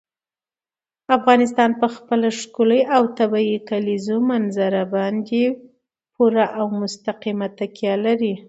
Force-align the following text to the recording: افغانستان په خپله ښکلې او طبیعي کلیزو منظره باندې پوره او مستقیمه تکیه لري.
افغانستان 1.17 1.69
په 1.81 1.87
خپله 1.95 2.27
ښکلې 2.39 2.81
او 2.95 3.03
طبیعي 3.19 3.57
کلیزو 3.69 4.17
منظره 4.31 4.83
باندې 4.95 5.43
پوره 6.13 6.45
او 6.59 6.65
مستقیمه 6.81 7.47
تکیه 7.59 7.93
لري. 8.05 8.33